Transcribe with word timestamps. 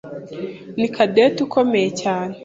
ni 0.79 0.85
Cadette 0.95 1.39
ukomeye 1.47 1.89
cyane. 2.01 2.33